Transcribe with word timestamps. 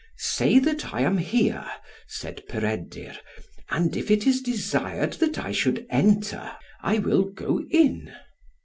"Say 0.17 0.57
that 0.57 0.95
I 0.95 1.01
am 1.01 1.19
here," 1.19 1.63
said 2.07 2.41
Peredur, 2.49 3.15
"and 3.69 3.95
if 3.95 4.09
it 4.09 4.25
is 4.25 4.41
desired 4.41 5.13
that 5.21 5.37
I 5.37 5.51
should 5.51 5.85
enter, 5.91 6.53
I 6.81 6.97
will 6.97 7.25
go 7.25 7.61
in." 7.69 8.11